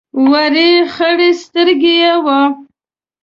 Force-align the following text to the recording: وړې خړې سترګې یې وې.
وړې 0.29 0.71
خړې 0.93 1.29
سترګې 1.41 1.93
یې 2.01 2.13
وې. 2.25 2.41